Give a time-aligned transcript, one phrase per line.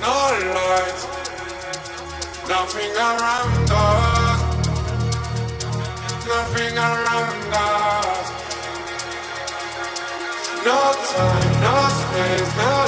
[0.00, 0.16] no
[0.54, 1.04] lights,
[2.48, 4.40] nothing around us,
[6.26, 8.26] nothing around us.
[10.64, 12.79] No time, no space, no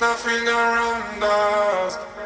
[0.00, 2.17] Nothing around us.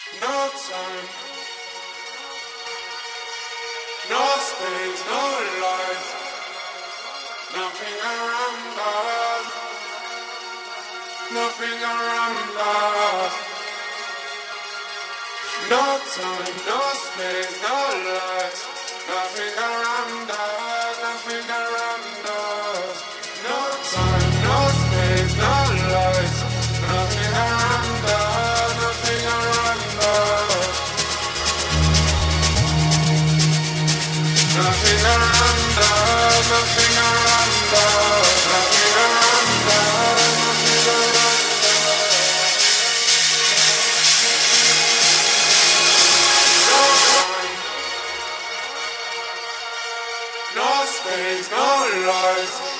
[0.00, 1.08] No time,
[4.08, 5.22] no space, no
[5.60, 6.08] life,
[7.52, 9.46] nothing around us,
[11.36, 13.34] nothing around us.
[15.68, 15.84] No
[16.16, 17.76] time, no space, no
[18.08, 18.60] life,
[19.06, 20.49] nothing around us.
[50.90, 52.79] space, no lies.